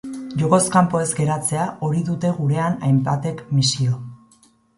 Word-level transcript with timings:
Jokoz 0.43 0.59
kanpo 0.75 1.01
ez 1.03 1.09
geratzea, 1.19 1.65
hori 1.89 2.01
dute 2.07 2.33
gurean 2.39 2.79
hainbatek 2.89 3.45
misio. 3.61 4.01